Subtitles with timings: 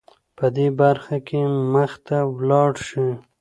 [0.37, 1.39] په دې برخه کې
[1.73, 3.07] مخته ولاړه شې.